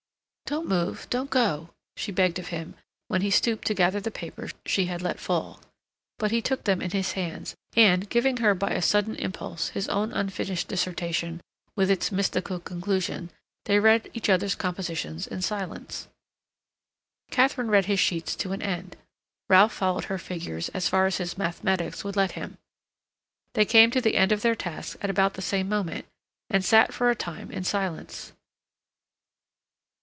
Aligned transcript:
"Don't 0.51 0.67
move, 0.67 1.07
don't 1.09 1.29
go," 1.29 1.69
she 1.95 2.11
begged 2.11 2.37
of 2.37 2.47
him, 2.49 2.75
when 3.07 3.21
he 3.21 3.31
stooped 3.31 3.65
to 3.67 3.73
gather 3.73 4.01
the 4.01 4.11
papers 4.11 4.51
she 4.65 4.87
had 4.87 5.01
let 5.01 5.17
fall. 5.17 5.61
But 6.19 6.31
he 6.31 6.41
took 6.41 6.65
them 6.65 6.81
in 6.81 6.91
his 6.91 7.13
hands 7.13 7.55
and, 7.77 8.09
giving 8.09 8.35
her 8.43 8.53
by 8.53 8.71
a 8.71 8.81
sudden 8.81 9.15
impulse 9.15 9.69
his 9.69 9.87
own 9.87 10.11
unfinished 10.11 10.67
dissertation, 10.67 11.39
with 11.77 11.89
its 11.89 12.11
mystical 12.11 12.59
conclusion, 12.59 13.29
they 13.63 13.79
read 13.79 14.11
each 14.13 14.27
other's 14.27 14.55
compositions 14.55 15.25
in 15.25 15.41
silence. 15.41 16.09
Katharine 17.29 17.69
read 17.71 17.85
his 17.85 18.01
sheets 18.01 18.35
to 18.35 18.51
an 18.51 18.61
end; 18.61 18.97
Ralph 19.47 19.71
followed 19.71 20.05
her 20.11 20.17
figures 20.17 20.67
as 20.73 20.89
far 20.89 21.05
as 21.05 21.15
his 21.15 21.37
mathematics 21.37 22.03
would 22.03 22.17
let 22.17 22.33
him. 22.33 22.57
They 23.53 23.63
came 23.63 23.89
to 23.91 24.01
the 24.01 24.17
end 24.17 24.33
of 24.33 24.41
their 24.41 24.55
tasks 24.55 24.97
at 25.01 25.09
about 25.09 25.35
the 25.35 25.41
same 25.41 25.69
moment, 25.69 26.07
and 26.49 26.65
sat 26.65 26.93
for 26.93 27.09
a 27.09 27.15
time 27.15 27.51
in 27.51 27.63
silence. 27.63 28.33